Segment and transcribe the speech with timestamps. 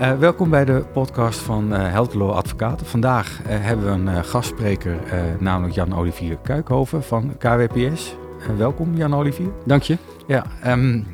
[0.00, 2.86] Uh, welkom bij de podcast van uh, Helderlo Advocaten.
[2.86, 4.98] Vandaag uh, hebben we een gastspreker,
[5.38, 8.16] namelijk Jan-Olivier Kuikhoven van KWPS.
[8.56, 9.48] welkom Jan-Olivier.
[9.64, 9.98] Dank je.
[10.26, 11.06] Ja, um,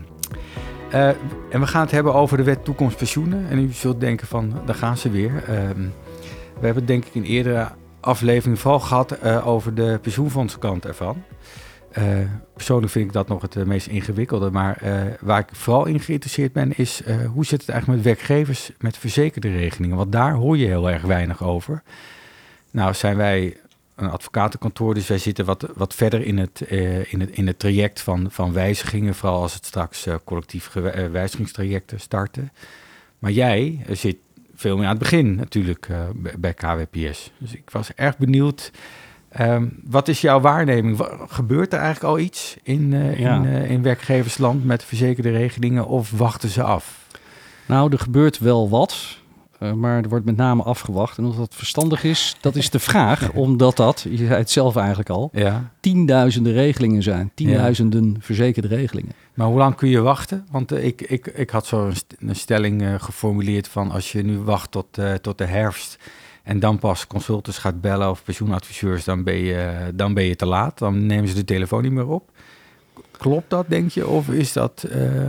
[1.50, 3.48] en we gaan het hebben over de wet toekomst pensioenen.
[3.48, 5.32] En u zult denken van, daar gaan ze weer.
[5.34, 5.92] Um,
[6.58, 7.68] we hebben het denk ik in eerdere
[8.00, 11.22] aflevering vooral gehad over de pensioenfondskant ervan.
[11.98, 12.18] Uh,
[12.54, 14.50] persoonlijk vind ik dat nog het uh, meest ingewikkelde.
[14.50, 17.02] Maar uh, waar ik vooral in geïnteresseerd ben, is
[17.32, 19.96] hoe zit het eigenlijk met werkgevers met verzekerde regelingen?
[19.96, 21.82] Want daar hoor je heel erg weinig over.
[22.70, 23.56] Nou, zijn wij
[23.94, 26.60] een advocatenkantoor, dus wij zitten wat, wat verder in het,
[27.08, 29.14] in het, in het traject van, van wijzigingen.
[29.14, 30.72] Vooral als het straks collectief
[31.12, 32.52] wijzigingstrajecten starten.
[33.18, 34.16] Maar jij zit
[34.54, 35.88] veel meer aan het begin natuurlijk
[36.38, 37.32] bij KWPS.
[37.38, 38.70] Dus ik was erg benieuwd.
[39.40, 40.98] Um, wat is jouw waarneming?
[41.28, 43.36] Gebeurt er eigenlijk al iets in, uh, ja.
[43.36, 47.06] in, uh, in werkgeversland met verzekerde regelingen of wachten ze af?
[47.66, 49.20] Nou, er gebeurt wel wat.
[49.60, 51.18] Uh, maar er wordt met name afgewacht.
[51.18, 53.32] En of dat verstandig is, dat is de vraag.
[53.46, 55.70] omdat dat, je zei het zelf eigenlijk al, ja.
[55.80, 57.30] tienduizenden regelingen zijn.
[57.34, 58.20] Tienduizenden ja.
[58.20, 59.12] verzekerde regelingen.
[59.34, 60.46] Maar hoe lang kun je wachten?
[60.50, 61.94] Want ik, ik, ik had zo een,
[62.28, 65.98] een stelling geformuleerd van als je nu wacht tot, tot de herfst
[66.42, 70.46] en dan pas consultants gaat bellen of pensioenadviseurs, dan ben, je, dan ben je te
[70.46, 70.78] laat.
[70.78, 72.30] Dan nemen ze de telefoon niet meer op.
[73.10, 74.06] Klopt dat, denk je?
[74.06, 74.86] Of is dat...
[74.94, 75.28] Uh...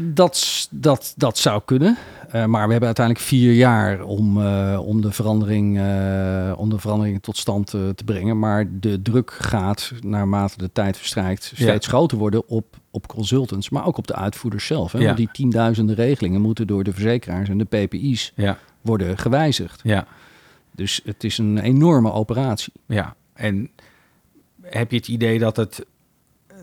[0.00, 1.96] Dat, dat, dat zou kunnen.
[2.26, 6.78] Uh, maar we hebben uiteindelijk vier jaar om, uh, om, de, verandering, uh, om de
[6.78, 8.38] verandering tot stand te brengen.
[8.38, 11.92] Maar de druk gaat, naarmate de tijd verstrijkt, steeds ja.
[11.92, 13.70] groter worden op, op consultants.
[13.70, 14.92] Maar ook op de uitvoerders zelf.
[14.92, 14.98] Hè?
[14.98, 15.04] Ja.
[15.04, 18.58] Want die tienduizenden regelingen moeten door de verzekeraars en de PPI's ja.
[18.80, 19.80] worden gewijzigd.
[19.82, 20.06] Ja.
[20.76, 22.72] Dus het is een enorme operatie.
[22.86, 23.70] Ja, en
[24.62, 25.86] heb je het idee dat het,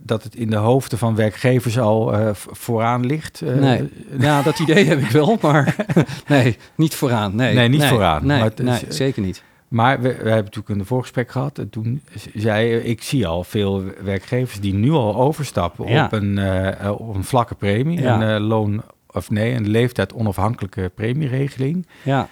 [0.02, 3.42] dat het in de hoofden van werkgevers al uh, vooraan ligt?
[3.42, 3.89] Uh, nee,
[4.20, 5.75] ja, dat idee heb ik wel, maar
[6.28, 7.36] nee, niet vooraan.
[7.36, 8.25] Nee, nee niet nee, vooraan.
[8.25, 9.44] Nee, maar nee, is, zeker niet.
[9.67, 11.58] Maar we, we, hebben natuurlijk een voorgesprek gehad.
[11.58, 12.02] En toen
[12.33, 16.05] zei ik zie al veel werkgevers die nu al overstappen ja.
[16.05, 18.02] op, een, uh, op een vlakke premie.
[18.02, 18.36] Ja.
[18.36, 21.87] Een loon, of nee, een leeftijd onafhankelijke premieregeling.
[22.02, 22.30] Ja.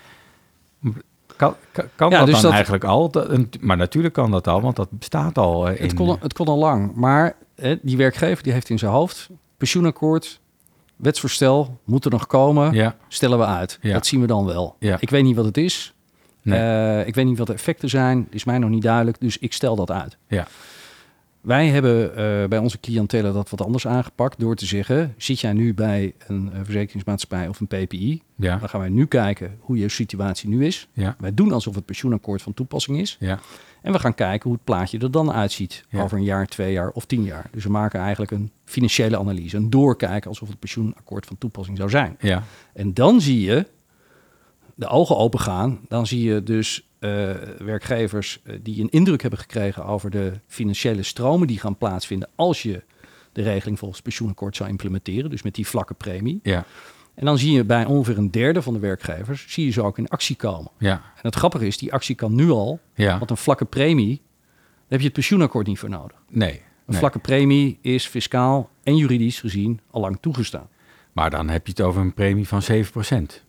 [1.41, 1.55] Kan,
[1.95, 3.11] kan, ja, dat dus dan dat, eigenlijk al?
[3.59, 5.67] Maar natuurlijk kan dat al, want dat bestaat al.
[5.67, 5.83] In...
[5.83, 9.29] Het, kon, het kon al lang, maar hè, die werkgever die heeft in zijn hoofd...
[9.57, 10.39] pensioenakkoord,
[10.95, 12.95] wetsvoorstel, moet er nog komen, ja.
[13.07, 13.77] stellen we uit.
[13.81, 13.93] Ja.
[13.93, 14.75] Dat zien we dan wel.
[14.79, 14.97] Ja.
[14.99, 15.93] Ik weet niet wat het is.
[16.41, 16.59] Nee.
[16.59, 19.53] Uh, ik weet niet wat de effecten zijn, is mij nog niet duidelijk, dus ik
[19.53, 20.17] stel dat uit.
[20.27, 20.47] Ja.
[21.41, 25.53] Wij hebben uh, bij onze cliëntelen dat wat anders aangepakt door te zeggen: zit jij
[25.53, 28.21] nu bij een uh, verzekeringsmaatschappij of een PPI?
[28.35, 28.57] Ja.
[28.57, 30.87] Dan gaan wij nu kijken hoe je situatie nu is.
[30.93, 31.15] Ja.
[31.19, 33.17] Wij doen alsof het pensioenakkoord van toepassing is.
[33.19, 33.39] Ja.
[33.81, 36.89] En we gaan kijken hoe het plaatje er dan uitziet over een jaar, twee jaar
[36.89, 37.49] of tien jaar.
[37.51, 41.89] Dus we maken eigenlijk een financiële analyse, een doorkijken alsof het pensioenakkoord van toepassing zou
[41.89, 42.15] zijn.
[42.19, 42.43] Ja.
[42.73, 43.67] En dan zie je
[44.75, 45.79] de ogen open gaan.
[45.87, 51.03] Dan zie je dus uh, werkgevers uh, die een indruk hebben gekregen over de financiële
[51.03, 52.83] stromen die gaan plaatsvinden als je
[53.31, 56.39] de regeling volgens pensioenakkoord zou implementeren, dus met die vlakke premie.
[56.43, 56.65] Ja.
[57.13, 59.97] En dan zie je bij ongeveer een derde van de werkgevers, zie je ze ook
[59.97, 60.71] in actie komen.
[60.77, 60.93] Ja.
[60.93, 63.17] En het grappige is, die actie kan nu al, ja.
[63.17, 66.17] want een vlakke premie, daar heb je het pensioenakkoord niet voor nodig.
[66.29, 66.51] Nee.
[66.51, 66.99] Een nee.
[66.99, 70.69] vlakke premie is fiscaal en juridisch gezien al lang toegestaan.
[71.11, 73.43] Maar dan heb je het over een premie van 7%.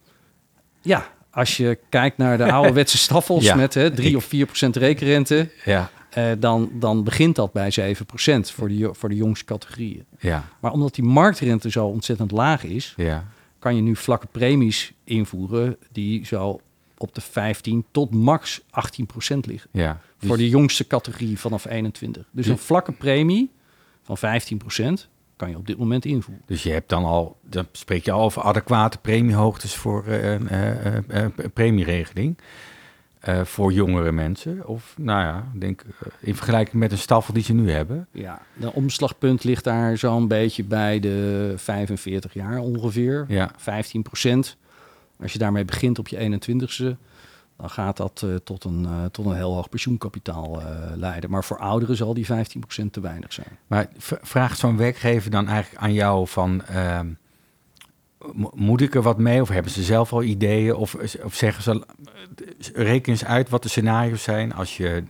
[0.81, 4.77] Ja, als je kijkt naar de ouderwetse staffels ja, met hè, 3 of 4 procent
[4.77, 5.91] rekenrente, ja.
[6.19, 10.05] Uh, dan, dan begint dat bij 7 procent voor de, voor de jongste categorieën.
[10.19, 10.49] Ja.
[10.61, 13.29] Maar omdat die marktrente zo ontzettend laag is, ja.
[13.59, 16.61] kan je nu vlakke premies invoeren die zo
[16.97, 19.71] op de 15 tot max 18 procent liggen.
[19.73, 20.01] Ja.
[20.19, 20.29] Dus...
[20.29, 22.29] Voor de jongste categorie vanaf 21.
[22.31, 23.51] Dus een vlakke premie
[24.03, 25.09] van 15 procent
[25.43, 26.45] kan je op dit moment invoeren.
[26.47, 30.39] Dus je hebt dan al, dan spreek je al over adequate premiehoogtes voor uh, uh,
[31.09, 32.39] uh, premieregeling.
[33.43, 34.67] voor jongere mensen.
[34.67, 35.83] Of nou ja, denk
[36.21, 38.07] in vergelijking met een staffel die ze nu hebben.
[38.13, 43.25] Ja, de omslagpunt ligt daar zo'n beetje bij de 45 jaar ongeveer.
[43.29, 43.51] Ja.
[43.57, 44.57] 15 procent.
[45.21, 46.97] Als je daarmee begint op je 21ste,
[47.57, 51.31] dan gaat dat uh, tot, een, uh, tot een heel hoog pensioenkapitaal uh, leiden.
[51.31, 52.31] Maar voor ouderen zal die 15%
[52.91, 53.59] te weinig zijn.
[53.67, 56.65] Maar vraagt zo'n werkgever dan eigenlijk aan jou van...
[56.65, 57.07] Ehm,
[58.55, 60.75] moet ik er wat mee of hebben ze zelf al ideeën?
[60.75, 60.95] Of,
[61.25, 61.87] of zeggen ze,
[62.75, 64.55] reken eens uit wat de scenario's zijn...
[64.55, 65.05] als je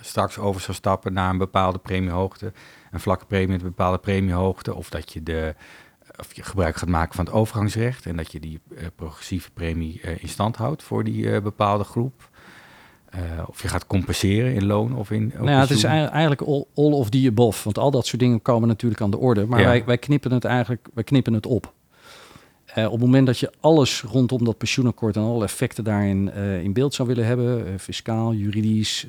[0.00, 2.52] straks over zou stappen naar een bepaalde premiehoogte...
[2.90, 4.74] een vlakke premie met een bepaalde premiehoogte...
[4.74, 5.54] of dat je de
[6.16, 10.00] of je gebruik gaat maken van het overgangsrecht en dat je die uh, progressieve premie
[10.04, 12.30] uh, in stand houdt voor die uh, bepaalde groep.
[13.46, 15.32] of je gaat compenseren in loon of in.
[15.34, 17.64] Nou ja, het is eigenlijk all, all, of the above.
[17.64, 19.46] Want al dat soort dingen komen natuurlijk aan de orde.
[19.46, 19.66] Maar ja.
[19.66, 21.72] wij, wij knippen het eigenlijk wij knippen het op.
[22.74, 26.32] op het moment dat je alles rondom dat pensioenakkoord en alle effecten daarin
[26.62, 29.06] in beeld zou willen hebben, fiscaal, juridisch,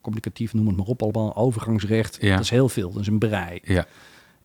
[0.00, 3.60] communicatief, noem het maar op, allemaal overgangsrecht, dat is heel veel, dat is een brei.
[3.62, 3.86] Ja.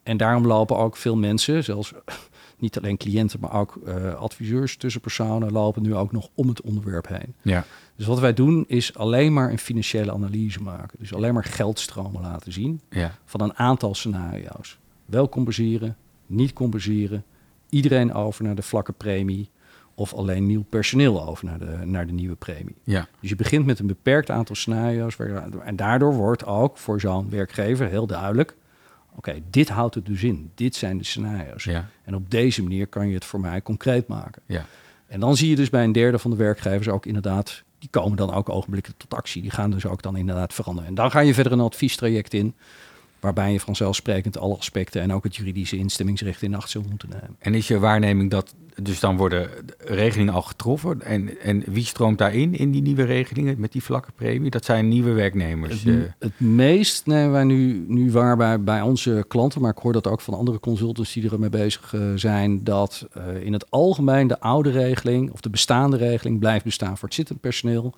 [0.04, 1.94] En daarom lopen ook veel mensen, zelfs
[2.58, 7.08] niet alleen cliënten, maar ook uh, adviseurs, tussenpersonen, lopen nu ook nog om het onderwerp
[7.08, 7.36] heen.
[7.42, 7.66] Ja.
[7.96, 11.00] Dus wat wij doen is alleen maar een financiële analyse maken.
[11.00, 13.18] Dus alleen maar geldstromen laten zien ja.
[13.26, 14.78] van een aantal scenario's.
[15.06, 17.24] Wel compenseren, niet compenseren,
[17.70, 19.50] iedereen over naar de vlakke premie
[19.96, 22.76] of alleen nieuw personeel over naar de, naar de nieuwe premie.
[22.84, 23.08] Ja.
[23.20, 25.18] Dus je begint met een beperkt aantal scenario's
[25.64, 28.56] en daardoor wordt ook voor zo'n werkgever heel duidelijk
[29.16, 30.52] Oké, dit houdt het dus in.
[30.56, 31.64] Dit zijn de scenario's.
[31.64, 31.90] Ja.
[32.04, 34.42] En op deze manier kan je het voor mij concreet maken.
[34.46, 34.66] Ja.
[35.08, 38.18] En dan zie je dus bij een derde van de werkgevers ook inderdaad, die komen
[38.18, 39.42] dan ook ogenblikkelijk tot actie.
[39.42, 40.90] Die gaan dus ook dan inderdaad veranderen.
[40.90, 42.56] En dan ga je verder een adviestraject in,
[43.22, 47.36] waarbij je vanzelfsprekend alle aspecten en ook het juridische instemmingsrecht in acht zult moeten nemen.
[47.40, 51.02] En is je waarneming dat dus dan worden regelingen al getroffen.
[51.02, 54.50] En, en wie stroomt daarin, in die nieuwe regelingen met die vlakke premie?
[54.50, 55.84] Dat zijn nieuwe werknemers.
[55.84, 56.12] Het, eh.
[56.20, 60.08] het meest nemen wij nu, nu waar bij, bij onze klanten, maar ik hoor dat
[60.08, 64.40] ook van andere consultants die ermee bezig uh, zijn, dat uh, in het algemeen de
[64.40, 67.96] oude regeling of de bestaande regeling blijft bestaan voor het zittend personeel.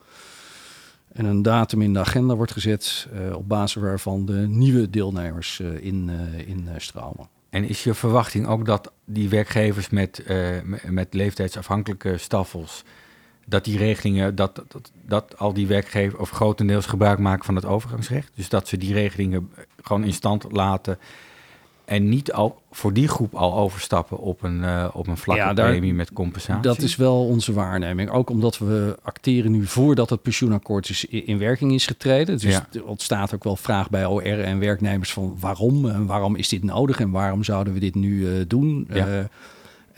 [1.14, 6.10] En een datum in de agenda wordt gezet op basis waarvan de nieuwe deelnemers in,
[6.46, 7.28] in stromen.
[7.54, 10.48] En is je verwachting ook dat die werkgevers met, uh,
[10.90, 12.84] met leeftijdsafhankelijke staffels,
[13.46, 17.66] dat die regelingen, dat, dat, dat al die werkgevers of grotendeels gebruik maken van het
[17.66, 18.32] overgangsrecht?
[18.36, 19.52] Dus dat ze die regelingen
[19.82, 20.98] gewoon in stand laten
[21.94, 25.54] en niet al voor die groep al overstappen op een, uh, op een vlakke ja,
[25.54, 26.62] premie met compensatie?
[26.62, 28.10] Dat is wel onze waarneming.
[28.10, 32.38] Ook omdat we acteren nu voordat het pensioenakkoord is in werking is getreden.
[32.38, 32.68] Dus ja.
[32.74, 35.90] er ontstaat ook wel vraag bij OR en werknemers van waarom?
[35.90, 38.88] En waarom is dit nodig en waarom zouden we dit nu uh, doen?
[38.94, 39.30] Ja.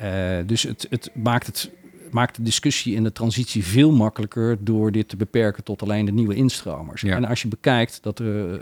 [0.02, 1.72] Uh, dus het, het maakt het
[2.12, 6.12] maakt de discussie en de transitie veel makkelijker door dit te beperken tot alleen de
[6.12, 7.02] nieuwe instromers.
[7.02, 7.16] Ja.
[7.16, 8.62] En als je bekijkt dat de,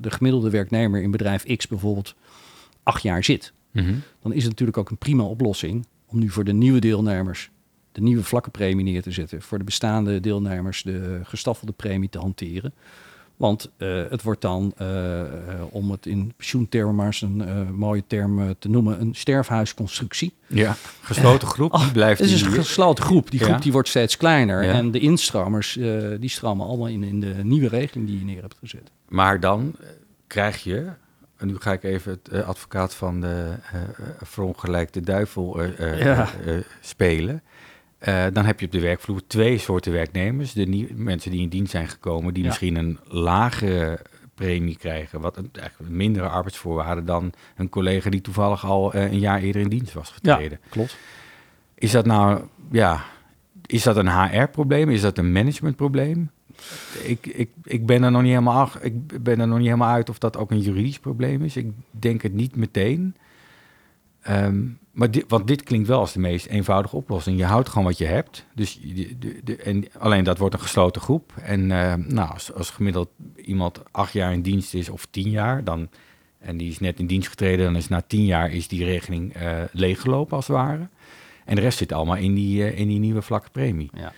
[0.00, 2.14] de gemiddelde werknemer in bedrijf X bijvoorbeeld
[2.90, 3.94] acht jaar zit, mhm.
[4.22, 7.50] dan is het natuurlijk ook een prima oplossing om nu voor de nieuwe deelnemers
[7.92, 9.42] de nieuwe vlakke premie neer te zetten.
[9.42, 12.72] Voor de bestaande deelnemers de gestaffelde premie te hanteren.
[13.36, 15.22] Want uh, het wordt dan, uh,
[15.70, 20.34] om het in pensioentermen maar eens een mooie term te noemen, een sterfhuisconstructie.
[20.46, 23.30] Ja, gesloten groep, die blijft Het is een gesloten groep.
[23.30, 23.60] Die groep ja.
[23.60, 24.64] die wordt steeds kleiner.
[24.64, 24.72] Ja.
[24.72, 25.78] En de instromers,
[26.20, 28.90] die stromen allemaal in, in de nieuwe regeling die je neer hebt gezet.
[29.08, 29.74] Maar dan
[30.26, 30.90] krijg je,
[31.40, 33.80] en nu ga ik even het uh, advocaat van de uh,
[34.22, 36.28] verongelijkte duivel uh, Ja.
[36.80, 37.42] spelen.
[38.08, 40.52] Uh, dan heb je op de werkvloer twee soorten werknemers.
[40.52, 42.48] De mensen die in dienst zijn gekomen, die Ja.
[42.48, 44.00] misschien een lagere
[44.34, 49.40] premie krijgen, wat een, eigenlijk mindere arbeidsvoorwaarden dan een collega die toevallig al een jaar
[49.40, 50.60] eerder in dienst was getreden.
[50.68, 50.96] klopt.
[51.74, 52.40] Is dat nou,
[52.70, 53.04] ja,
[53.66, 54.90] is dat een HR-probleem?
[54.90, 56.30] Is dat een managementprobleem?
[57.02, 60.08] Ik, ik, ik, ben er nog niet helemaal, ik ben er nog niet helemaal uit
[60.08, 61.56] of dat ook een juridisch probleem is.
[61.56, 63.16] Ik denk het niet meteen.
[64.22, 67.38] Ehm, maar dit, want dit klinkt wel als de meest eenvoudige oplossing.
[67.38, 68.46] Je houdt gewoon wat je hebt.
[68.54, 68.80] Dus
[69.18, 71.32] de, de, en alleen dat wordt een gesloten groep.
[71.42, 75.64] En eh, nou, als, als gemiddeld iemand acht jaar in dienst is of tien jaar,
[75.64, 75.88] dan,
[76.38, 79.34] en die is net in dienst getreden, dan is na tien jaar is die regeling
[79.34, 80.88] eh, leeggelopen als het ware.
[81.44, 83.90] En de rest zit allemaal in die, eh, in die nieuwe vlakke premie.
[83.94, 84.12] Ja.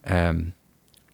[0.00, 0.44] Ehm,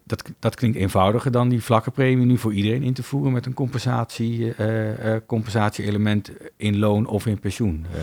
[0.04, 3.46] dat, dat klinkt eenvoudiger dan die vlakke premie nu voor iedereen in te voeren met
[3.46, 7.86] een compensatie, eh, compensatie-element in loon of in pensioen.
[7.94, 8.02] Eh,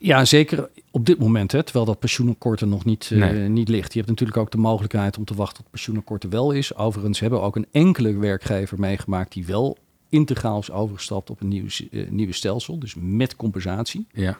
[0.00, 3.48] Ja, zeker op dit moment, hè, terwijl dat pensioenakkoord er nog niet, Nee.
[3.48, 3.92] niet ligt.
[3.92, 6.74] Je hebt natuurlijk ook de mogelijkheid om te wachten tot het pensioenakkoord er wel is.
[6.74, 9.76] Overigens hebben we ook een enkele werkgever meegemaakt die wel
[10.08, 11.66] integraal is overgestapt op een nieuw,
[12.10, 14.06] nieuwe stelsel, dus met compensatie.
[14.12, 14.38] ja,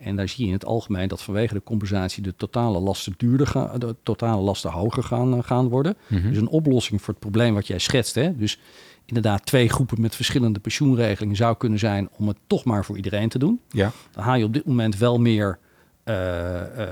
[0.00, 3.46] En daar zie je in het algemeen dat vanwege de compensatie de totale lasten duurder
[3.46, 5.96] gaan, de totale lasten hoger gaan, eh, gaan worden.
[6.06, 6.28] Mhm.
[6.28, 8.14] Dus een oplossing voor het probleem wat jij schetst.
[8.14, 8.36] Hè?
[8.36, 8.58] Dus
[9.04, 13.28] inderdaad twee groepen met verschillende pensioenregelingen zou kunnen zijn om het toch maar voor iedereen
[13.28, 13.60] te doen.
[13.68, 15.58] ja, Dan haal je op dit moment wel meer
[16.04, 16.88] eh, eh,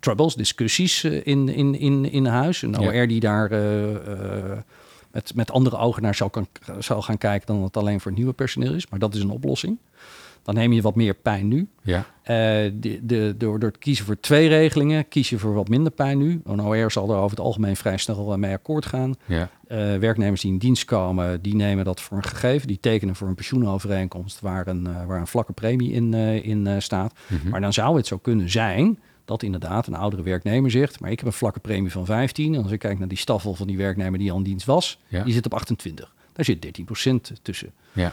[0.00, 2.62] troubles, discussies in, in, in, in huis.
[2.62, 3.00] Een Ja.
[3.00, 3.48] OR die daar
[5.10, 6.46] met, met andere ogen naar zou, kan,
[6.78, 8.88] zou gaan kijken dan het alleen voor het nieuwe personeel is.
[8.88, 9.78] Maar dat is een oplossing.
[10.42, 11.68] Dan neem je wat meer pijn nu.
[11.82, 12.36] ja, Eh,
[12.74, 16.18] de, de, door, door te kiezen voor twee regelingen, kies je voor wat minder pijn
[16.18, 16.40] nu.
[16.44, 19.14] Een OR zal er over het algemeen vrij snel eh, mee akkoord gaan.
[19.26, 22.66] ja, Eh, werknemers die in dienst komen, die nemen dat voor een gegeven.
[22.68, 27.14] Die tekenen voor een pensioenovereenkomst waar een, waar een vlakke premie in, in staat.
[27.26, 27.48] Mhm.
[27.48, 31.00] Maar dan zou het zo kunnen zijn dat inderdaad een oudere werknemer zegt...
[31.00, 32.54] maar ik heb een vlakke premie van 15.
[32.54, 34.98] En als ik kijk naar die staffel van die werknemer die al in dienst was...
[35.08, 35.22] Ja.
[35.24, 36.14] die zit op 28.
[36.32, 37.72] Daar zit 13% tussen.
[37.92, 38.12] ja,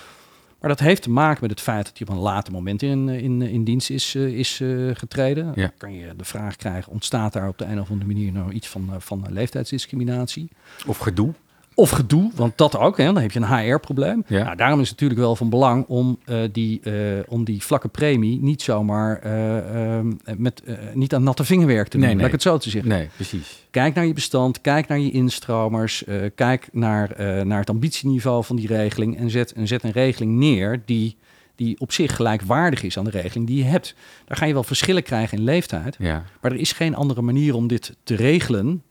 [0.60, 3.10] Maar dat heeft te maken met het feit dat hij op een later moment in,
[3.10, 4.56] in, in dienst is, is
[4.94, 5.54] getreden.
[5.56, 8.52] Dan kan je de vraag krijgen, ontstaat daar op de een of andere manier nou
[8.52, 10.50] iets van, van leeftijdsdiscriminatie?
[10.86, 11.34] Of gedoe?
[11.80, 14.24] Of gedoe, want dat ook, hè, dan heb je een HR-probleem.
[14.28, 14.44] Ja.
[14.44, 16.94] Nou, daarom is het natuurlijk wel van belang om, uh, die, uh,
[17.28, 20.00] om die vlakke premie niet zomaar uh,
[20.38, 22.06] met, niet aan natte vingerwerk te doen.
[22.06, 22.18] Nee, nee.
[22.18, 22.90] Laat ik het zo te zeggen.
[22.90, 23.66] Nee, precies.
[23.72, 26.04] Kijk naar je bestand, kijk naar je instromers,
[26.36, 30.82] kijk naar, naar het ambitieniveau van die regeling en zet, en zet een regeling neer
[30.86, 31.18] die,
[31.56, 33.96] die op zich gelijkwaardig is aan de regeling die je hebt.
[34.26, 36.24] Daar ga je wel verschillen krijgen in leeftijd, ja.
[36.42, 38.84] maar er is geen andere manier om dit te regelen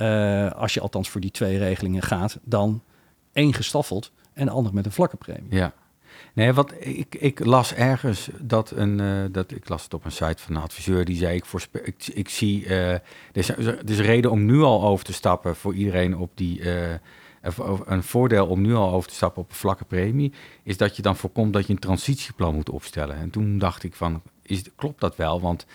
[0.00, 2.82] uh, als je althans voor die twee regelingen gaat, dan
[3.32, 5.54] één gestaffeld en de ander met een vlakke premie.
[5.54, 5.72] Ja.
[6.34, 10.12] Nee, wat ik, ik las ergens dat een, uh, dat ik las het op een
[10.12, 11.80] site van een adviseur die zei: Ik, voorspel,
[12.14, 12.64] ik, zie,
[13.32, 16.62] is, er is reden om nu al over te stappen voor iedereen op die.
[17.84, 21.02] een voordeel om nu al over te stappen op een vlakke premie, is dat je
[21.02, 23.16] dan voorkomt dat je een transitieplan moet opstellen.
[23.16, 25.40] En toen dacht ik van, is, klopt dat wel?
[25.40, 25.66] Want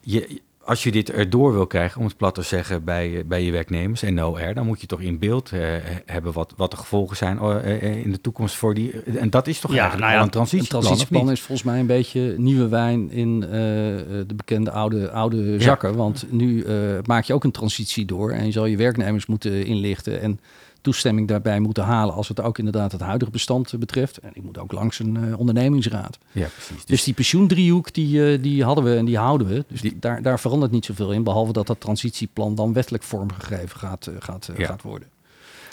[0.00, 0.40] je,
[0.70, 4.02] als je dit erdoor wil krijgen, om het plat te zeggen, bij, bij je werknemers
[4.02, 5.60] en OR, dan moet je toch in beeld uh,
[6.06, 9.02] hebben wat, wat de gevolgen zijn uh, in de toekomst voor die.
[9.02, 10.80] En dat is toch ja, eigenlijk nou ja, een transitieplan.
[10.80, 15.96] Een transitieplan is volgens mij een beetje nieuwe wijn in de bekende oude, oude zakken.
[15.96, 16.64] Want nu
[17.04, 20.20] maak je ook een transitie door en je zal je werknemers moeten inlichten.
[20.20, 20.40] En
[20.80, 24.18] toestemming daarbij moeten halen als het ook inderdaad het huidige bestand betreft.
[24.18, 26.18] En ik moet ook langs een uh, ondernemingsraad.
[26.32, 26.84] Ja, precies.
[26.84, 29.64] Dus, die pensioendriehoek die, uh, die hadden we en die houden we.
[29.68, 29.98] Dus die...
[29.98, 34.14] daar, daar verandert niet zoveel in, behalve dat dat transitieplan dan wettelijk vormgegeven gaat, uh,
[34.18, 34.66] gaat, ja.
[34.66, 35.08] gaat worden.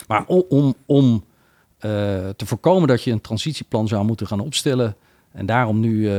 [0.08, 1.24] Maar om, om, om
[1.80, 4.96] te voorkomen dat je een transitieplan zou moeten gaan opstellen
[5.32, 6.12] en daarom nu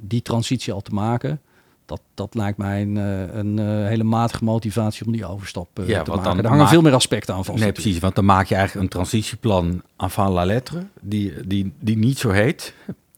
[0.00, 1.40] die transitie al te maken,
[1.86, 6.02] dat, dat lijkt mij een, eh, een, eh, hele matige motivatie om die overstap ja,
[6.02, 6.42] te maken.
[6.42, 7.58] Daar hangen veel meer aspecten aan vast.
[7.58, 7.98] Nee, precies.
[7.98, 12.30] Want dan maak je eigenlijk een transitieplan van la lettre, die, die, die niet zo
[12.30, 12.74] heet,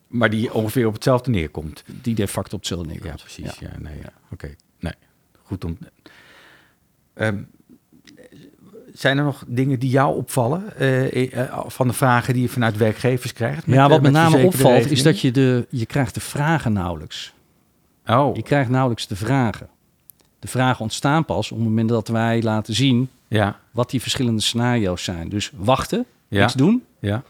[0.07, 1.85] maar die ongeveer op hetzelfde neerkomt.
[2.03, 3.21] Die de facto op hetzelfde neerkomt.
[3.21, 3.59] Ja, precies.
[3.59, 3.71] Ja.
[3.79, 4.13] nee, ja.
[4.33, 4.95] Oké, nee.
[5.43, 5.79] Goed om...
[7.15, 7.49] Um,
[8.93, 10.63] zijn er nog dingen die jou opvallen
[11.67, 13.67] van de vragen die je vanuit werkgevers krijgt?
[13.67, 16.73] Met, ja, wat met, met name opvalt is dat je de je krijgt de vragen
[16.73, 17.33] nauwelijks.
[18.09, 18.37] Oh.
[18.37, 19.69] Je krijgt nauwelijks de vragen.
[20.39, 23.59] De vragen ontstaan pas op het moment dat wij laten zien ja.
[23.71, 25.29] wat die verschillende scenario's zijn.
[25.29, 26.41] Dus wachten, ja.
[26.41, 26.85] niks doen.
[26.99, 27.23] Ja.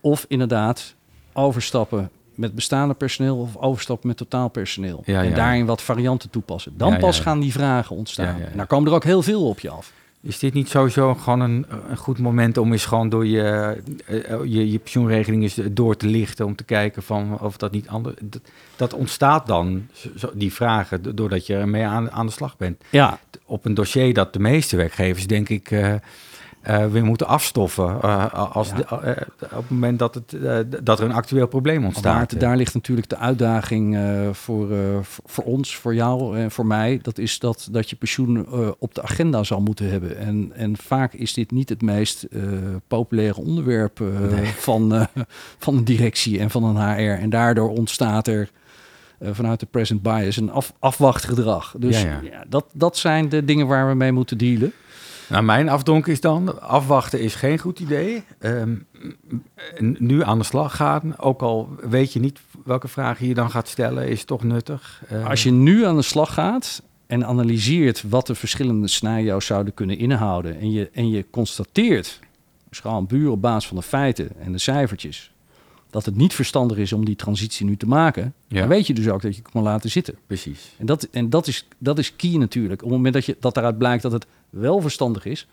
[0.00, 0.94] Of inderdaad
[1.32, 5.02] overstappen met bestaande personeel of overstappen met totaalpersoneel.
[5.04, 6.76] Ja, en daarin wat varianten toepassen.
[6.76, 8.40] Dan pas gaan die vragen ontstaan.
[8.40, 9.92] En daar komen er ook heel veel op je af.
[10.22, 13.76] Is dit niet sowieso gewoon een, een goed moment om eens gewoon door je,
[14.06, 17.88] eh, je, je pensioenregeling eens door te lichten om te kijken van of dat niet
[17.88, 18.16] anders...
[18.76, 19.86] Dat, ontstaat dan,
[20.34, 22.82] die vragen, doordat je ermee aan, aan de slag bent.
[22.90, 23.18] Ja.
[23.44, 25.70] Op een dossier dat de meeste werkgevers, denk ik...
[25.70, 25.94] Uh,
[26.68, 29.10] uh, weer moeten afstoffen uh, als de, uh,
[29.42, 30.36] op het moment dat, het,
[30.86, 32.30] dat er een actueel probleem ontstaat.
[32.30, 33.98] Daar, daar ligt natuurlijk de uitdaging
[34.32, 34.68] voor,
[35.04, 36.98] voor ons, voor jou en voor mij.
[37.02, 38.46] Dat is dat, dat je pensioen
[38.78, 40.16] op de agenda zal moeten hebben.
[40.16, 42.26] En, en vaak is dit niet het meest
[42.88, 44.00] populaire onderwerp
[44.30, 44.46] nee.
[44.46, 45.06] van,
[45.58, 47.20] van een directie en van een HR.
[47.20, 48.50] En daardoor ontstaat er
[49.20, 51.74] vanuit de present bias een af, afwachtgedrag.
[51.78, 52.44] Dus ja, ja.
[52.48, 54.72] dat, dat zijn de dingen waar we mee moeten dealen.
[55.32, 58.24] Nou, mijn afdonk is dan, afwachten is geen goed idee.
[58.38, 58.86] Um,
[59.98, 63.68] nu aan de slag gaan, ook al weet je niet welke vragen je dan gaat
[63.68, 65.02] stellen, is toch nuttig.
[65.12, 69.74] Uh, Als je nu aan de slag gaat en analyseert wat de verschillende scenario's zouden
[69.74, 72.20] kunnen inhouden en je, en je constateert,
[72.68, 75.32] dus gewoon buur op basis van de feiten en de cijfertjes,
[75.92, 78.58] dat het niet verstandig is om die transitie nu te maken, ja.
[78.58, 80.14] dan weet je dus ook dat je het kan laten zitten.
[80.26, 80.74] Precies.
[80.78, 82.82] En dat, en dat, is, dat is key natuurlijk.
[82.82, 85.46] Op het moment dat, je, dat daaruit blijkt dat het wel verstandig is,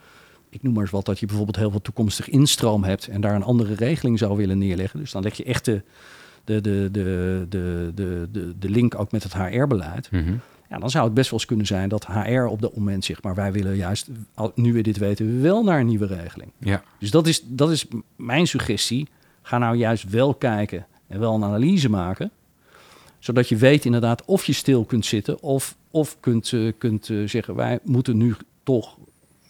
[0.49, 3.35] ik noem maar eens wat, dat je bijvoorbeeld heel veel toekomstig instroom hebt en daar
[3.35, 4.99] een andere regeling zou willen neerleggen.
[4.99, 5.81] Dus dan leg je echt de,
[6.43, 10.11] de, de, de, de, de, de, link ook met het HR-beleid.
[10.11, 10.33] Mhm.
[10.69, 13.23] Ja, dan zou het best wel eens kunnen zijn dat HR op dat moment zegt,
[13.23, 14.09] maar wij willen juist,
[14.55, 16.51] nu we dit weten, wel naar een nieuwe regeling.
[16.59, 16.83] Ja.
[16.99, 19.07] Dus dat is, dat is mijn suggestie.
[19.49, 22.31] Ga nou juist wel kijken en wel een analyse maken
[23.19, 27.27] zodat je weet inderdaad of je stil kunt zitten of, of kunt, uh, kunt uh,
[27.27, 28.97] zeggen wij moeten nu toch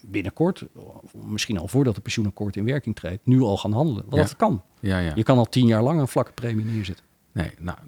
[0.00, 0.64] binnenkort,
[1.12, 4.04] misschien al voordat het pensioenakkoord in werking treedt, nu al gaan handelen.
[4.08, 4.62] Want dat kan.
[4.80, 5.12] Ja, ja.
[5.14, 7.04] Je kan al tien jaar lang een vlakke premie neerzetten.
[7.32, 7.78] Nee, nou,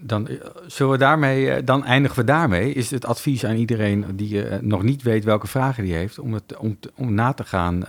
[0.00, 2.72] dan, eh, zullen we daarmee, dan eindigen we daarmee.
[2.72, 6.56] Is het advies aan iedereen die nog niet weet welke vragen die heeft, om, het,
[6.94, 7.84] om, na te gaan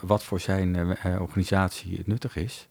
[0.00, 2.68] wat voor zijn organisatie nuttig is.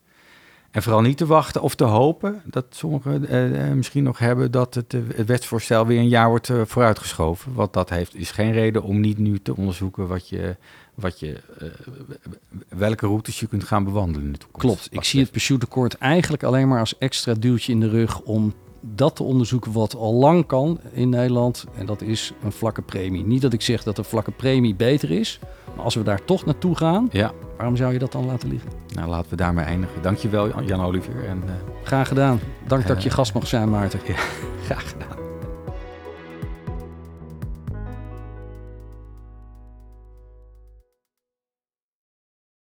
[0.72, 4.91] En vooral niet te wachten of te hopen dat sommigen misschien nog hebben dat het,
[4.91, 7.53] het, wetsvoorstel weer een jaar wordt vooruitgeschoven.
[7.53, 10.55] Want dat heeft, is geen reden om niet nu te onderzoeken wat je,
[10.95, 11.39] wat je,
[12.69, 14.65] welke routes je kunt gaan bewandelen in de toekomst.
[14.65, 18.53] Klopt, ik zie het pensioentekort eigenlijk alleen maar als extra duwtje in de rug om
[18.85, 21.65] dat te onderzoeken wat al lang kan in Nederland.
[21.77, 23.25] En dat is een vlakke premie.
[23.25, 25.39] Niet dat ik zeg dat een vlakke premie beter is.
[25.75, 27.31] Maar als we daar toch naartoe gaan, ja.
[27.57, 28.71] waarom zou je dat dan laten liggen?
[28.93, 30.01] Nou, laten we daarmee eindigen.
[30.01, 31.25] Dankjewel Jan Olivier.
[31.25, 31.51] En, uh,
[31.83, 32.39] graag gedaan.
[32.67, 34.00] Dank dat je eh, gast mag zijn, Maarten.
[34.65, 35.23] graag gedaan.